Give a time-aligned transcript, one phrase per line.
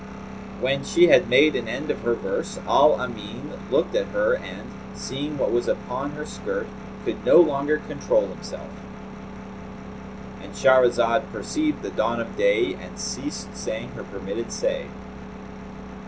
[0.59, 4.71] When she had made an end of her verse, Al Amin looked at her and,
[4.95, 6.65] seeing what was upon her skirt,
[7.05, 8.71] could no longer control him self,
[10.41, 14.87] And Shahrazad perceived the dawn of day and ceased saying her permitted say.